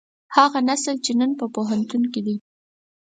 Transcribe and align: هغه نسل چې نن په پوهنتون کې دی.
هغه 0.35 0.59
نسل 0.69 0.95
چې 1.05 1.11
نن 1.19 1.31
په 1.39 1.45
پوهنتون 1.55 2.03
کې 2.11 2.21
دی. 2.25 2.35